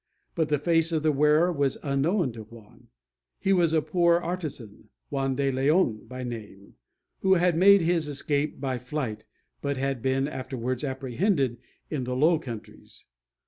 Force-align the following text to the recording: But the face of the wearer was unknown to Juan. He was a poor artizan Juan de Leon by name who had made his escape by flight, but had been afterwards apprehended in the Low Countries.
But 0.33 0.49
the 0.49 0.57
face 0.57 0.91
of 0.91 1.03
the 1.03 1.11
wearer 1.11 1.53
was 1.53 1.77
unknown 1.83 2.31
to 2.31 2.41
Juan. 2.45 2.87
He 3.39 3.53
was 3.53 3.71
a 3.71 3.83
poor 3.83 4.17
artizan 4.19 4.89
Juan 5.11 5.35
de 5.35 5.51
Leon 5.51 6.07
by 6.07 6.23
name 6.23 6.73
who 7.19 7.35
had 7.35 7.55
made 7.55 7.81
his 7.81 8.07
escape 8.07 8.59
by 8.59 8.79
flight, 8.79 9.25
but 9.61 9.77
had 9.77 10.01
been 10.01 10.27
afterwards 10.27 10.83
apprehended 10.83 11.59
in 11.91 12.05
the 12.05 12.15
Low 12.15 12.39
Countries. 12.39 13.05